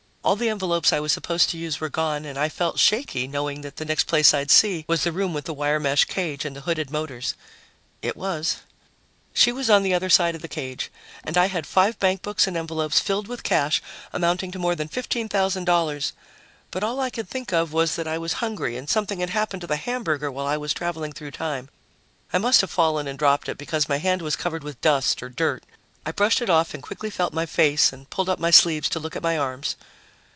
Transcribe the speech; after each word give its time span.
All 0.23 0.35
the 0.35 0.49
envelopes 0.49 0.93
I 0.93 0.99
was 0.99 1.11
supposed 1.11 1.49
to 1.49 1.57
use 1.57 1.79
were 1.81 1.89
gone 1.89 2.25
and 2.25 2.37
I 2.37 2.47
felt 2.47 2.77
shaky, 2.77 3.27
knowing 3.27 3.61
that 3.61 3.77
the 3.77 3.85
next 3.85 4.03
place 4.05 4.35
I'd 4.35 4.51
see 4.51 4.85
was 4.87 5.03
the 5.03 5.11
room 5.11 5.33
with 5.33 5.45
the 5.45 5.53
wire 5.53 5.79
mesh 5.79 6.05
cage 6.05 6.45
and 6.45 6.55
the 6.55 6.61
hooded 6.61 6.91
motors. 6.91 7.33
It 8.03 8.15
was. 8.15 8.57
She 9.33 9.51
was 9.51 9.67
on 9.67 9.81
the 9.81 9.95
other 9.95 10.11
side 10.11 10.35
of 10.35 10.43
the 10.43 10.47
cage, 10.47 10.91
and 11.23 11.39
I 11.39 11.47
had 11.47 11.65
five 11.65 11.97
bankbooks 11.99 12.45
and 12.45 12.55
envelopes 12.55 12.99
filled 12.99 13.27
with 13.27 13.41
cash 13.41 13.81
amounting 14.13 14.51
to 14.51 14.59
more 14.59 14.75
than 14.75 14.89
$15,000, 14.89 16.11
but 16.69 16.83
all 16.83 16.99
I 16.99 17.09
could 17.09 17.27
think 17.27 17.51
of 17.51 17.73
was 17.73 17.95
that 17.95 18.07
I 18.07 18.19
was 18.19 18.33
hungry 18.33 18.77
and 18.77 18.87
something 18.87 19.21
had 19.21 19.31
happened 19.31 19.61
to 19.61 19.67
the 19.67 19.75
hamburger 19.75 20.29
while 20.31 20.45
I 20.45 20.55
was 20.55 20.71
traveling 20.71 21.13
through 21.13 21.31
time. 21.31 21.67
I 22.31 22.37
must 22.37 22.61
have 22.61 22.69
fallen 22.69 23.07
and 23.07 23.17
dropped 23.17 23.49
it, 23.49 23.57
because 23.57 23.89
my 23.89 23.97
hand 23.97 24.21
was 24.21 24.35
covered 24.35 24.63
with 24.63 24.81
dust 24.81 25.23
or 25.23 25.29
dirt. 25.29 25.63
I 26.05 26.11
brushed 26.11 26.43
it 26.43 26.49
off 26.49 26.75
and 26.75 26.83
quickly 26.83 27.09
felt 27.09 27.33
my 27.33 27.47
face 27.47 27.91
and 27.91 28.07
pulled 28.11 28.29
up 28.29 28.37
my 28.39 28.51
sleeves 28.51 28.87
to 28.89 28.99
look 28.99 29.15
at 29.15 29.23
my 29.23 29.35
arms. 29.35 29.75